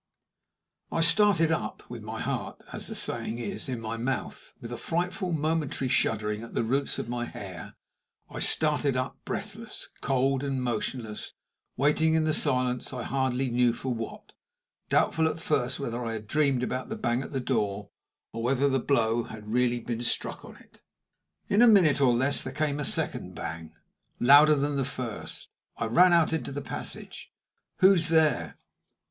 I 0.91 1.01
started 1.01 1.51
up, 1.51 1.87
with 1.87 2.01
my 2.01 2.19
heart 2.19 2.63
(as 2.73 2.87
the 2.87 2.95
saying 2.95 3.37
is) 3.37 3.69
in 3.69 3.79
my 3.79 3.97
mouth, 3.97 4.51
with 4.59 4.71
a 4.71 4.77
frightful 4.77 5.31
momentary 5.31 5.89
shuddering 5.89 6.41
at 6.41 6.55
the 6.55 6.63
roots 6.63 6.97
of 6.97 7.07
my 7.07 7.25
hair 7.25 7.75
I 8.27 8.39
started 8.39 8.97
up 8.97 9.19
breathless, 9.25 9.89
cold 10.01 10.43
and 10.43 10.63
motionless, 10.63 11.33
waiting 11.77 12.15
in 12.15 12.23
the 12.23 12.33
silence 12.33 12.91
I 12.91 13.03
hardly 13.03 13.51
knew 13.51 13.73
for 13.73 13.93
what, 13.93 14.31
doubtful 14.89 15.27
at 15.27 15.39
first 15.39 15.79
whether 15.79 16.03
I 16.03 16.13
had 16.13 16.25
dreamed 16.27 16.63
about 16.63 16.89
the 16.89 16.95
bang 16.95 17.21
at 17.21 17.31
the 17.31 17.39
door, 17.39 17.91
or 18.33 18.41
whether 18.41 18.67
the 18.67 18.79
blow 18.79 19.25
had 19.25 19.53
really 19.53 19.79
been 19.81 20.01
struck 20.01 20.43
on 20.43 20.55
it. 20.55 20.81
In 21.47 21.61
a 21.61 21.67
minute 21.67 22.01
or 22.01 22.11
less 22.15 22.41
there 22.41 22.51
came 22.53 22.79
a 22.79 22.85
second 22.85 23.35
bang, 23.35 23.75
louder 24.19 24.55
than 24.55 24.77
the 24.77 24.83
first. 24.83 25.49
I 25.77 25.85
ran 25.85 26.11
out 26.11 26.33
into 26.33 26.51
the 26.51 26.63
passage. 26.63 27.31
"Who's 27.81 28.07
there?" 28.07 28.57